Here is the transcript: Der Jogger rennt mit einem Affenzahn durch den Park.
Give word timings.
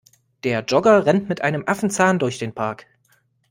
Der 0.43 0.63
Jogger 0.63 1.05
rennt 1.05 1.29
mit 1.29 1.41
einem 1.41 1.63
Affenzahn 1.67 2.17
durch 2.17 2.39
den 2.39 2.55
Park. 2.55 2.87